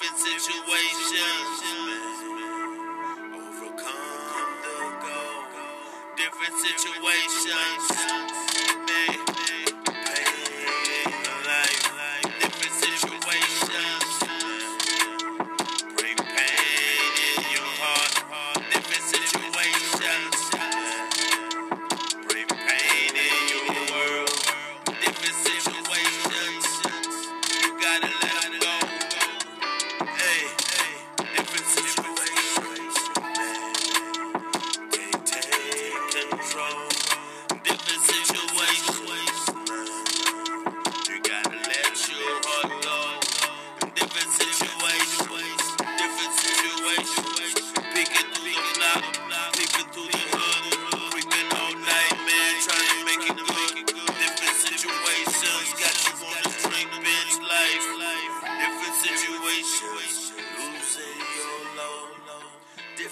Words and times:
Different 0.00 0.18
situations 0.18 1.62
overcome 3.34 4.50
the 4.62 4.78
goal. 5.02 5.44
Different 6.16 6.54
situations, 6.66 7.82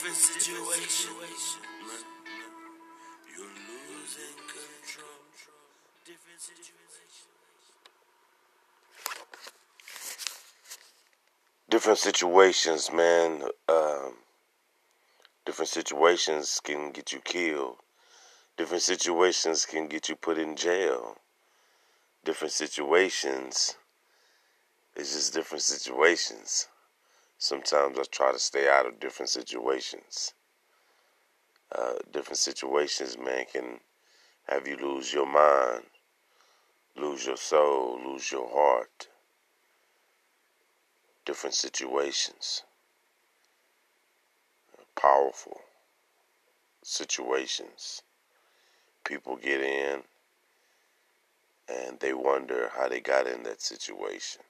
Different 0.00 0.16
situations, 0.16 1.58
you're 3.36 3.44
losing 3.44 4.36
control. 4.48 5.20
Different 6.06 6.40
situations. 6.40 6.80
different 11.68 11.98
situations, 11.98 12.90
man. 12.90 13.42
Um, 13.68 14.14
different 15.44 15.68
situations 15.68 16.62
can 16.64 16.92
get 16.92 17.12
you 17.12 17.20
killed. 17.20 17.76
Different 18.56 18.82
situations 18.82 19.66
can 19.66 19.86
get 19.86 20.08
you 20.08 20.16
put 20.16 20.38
in 20.38 20.56
jail. 20.56 21.18
Different 22.24 22.54
situations. 22.54 23.76
It's 24.96 25.12
just 25.12 25.34
different 25.34 25.62
situations. 25.62 26.68
Sometimes 27.40 27.98
I 27.98 28.02
try 28.12 28.30
to 28.30 28.38
stay 28.38 28.68
out 28.68 28.86
of 28.86 29.00
different 29.00 29.30
situations. 29.30 30.34
Uh, 31.76 31.94
different 32.12 32.38
situations, 32.38 33.18
man, 33.18 33.46
can 33.52 33.80
have 34.48 34.68
you 34.68 34.76
lose 34.76 35.12
your 35.12 35.26
mind, 35.26 35.84
lose 36.96 37.26
your 37.26 37.36
soul, 37.36 37.98
lose 38.04 38.30
your 38.30 38.48
heart 38.48 39.08
different 41.30 41.54
situations, 41.54 42.64
powerful 44.96 45.60
situations. 46.82 48.02
People 49.04 49.36
get 49.36 49.60
in 49.60 50.02
and 51.68 52.00
they 52.00 52.12
wonder 52.12 52.70
how 52.76 52.88
they 52.88 53.00
got 53.00 53.28
in 53.28 53.44
that 53.44 53.62
situation. 53.62 54.42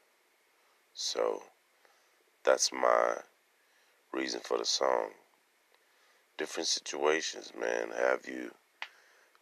So 0.95 1.43
that's 2.45 2.73
my 2.73 3.17
reason 4.13 4.41
for 4.43 4.59
the 4.59 4.65
song. 4.65 5.11
Different 6.39 6.69
situations, 6.69 7.53
man, 7.59 7.91
have 7.97 8.27
you 8.27 8.53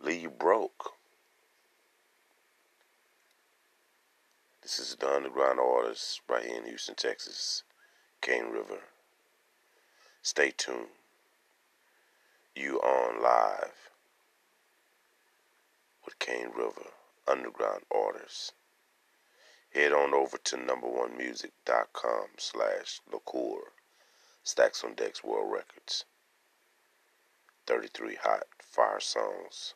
leave 0.00 0.22
you 0.22 0.30
broke. 0.30 0.92
This 4.62 4.78
is 4.78 4.96
the 4.96 5.08
Underground 5.08 5.60
Orders 5.60 6.20
right 6.28 6.44
here 6.44 6.58
in 6.58 6.64
Houston, 6.64 6.94
Texas. 6.94 7.62
Cane 8.20 8.46
River. 8.50 8.80
Stay 10.22 10.52
tuned. 10.56 10.88
You 12.54 12.78
on 12.80 13.22
live 13.22 13.90
with 16.04 16.18
Cane 16.18 16.50
River 16.54 16.90
Underground 17.28 17.84
Orders. 17.90 18.52
Head 19.74 19.92
on 19.92 20.14
over 20.14 20.38
to 20.38 20.56
number1music.com 20.56 22.26
slash 22.38 23.00
liqueur. 23.12 23.72
Stacks 24.42 24.82
on 24.82 24.94
Decks 24.94 25.22
World 25.22 25.52
Records. 25.52 26.04
33 27.66 28.16
hot 28.16 28.44
fire 28.62 28.98
songs. 28.98 29.74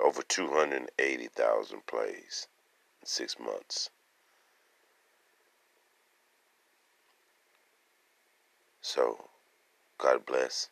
Over 0.00 0.22
280,000 0.22 1.86
plays 1.86 2.48
in 3.00 3.06
six 3.06 3.38
months. 3.38 3.90
So, 8.80 9.28
God 9.98 10.24
bless 10.24 10.70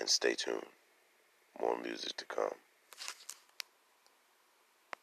and 0.00 0.08
stay 0.08 0.34
tuned. 0.34 0.64
More 1.60 1.78
music 1.80 2.16
to 2.16 2.24
come. 2.24 2.54